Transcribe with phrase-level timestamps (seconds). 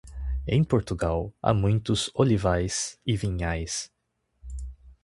[0.47, 3.91] Em Portugal há muitos olivais e vinhas.